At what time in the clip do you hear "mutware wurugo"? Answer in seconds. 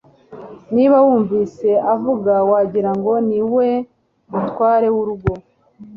4.29-5.31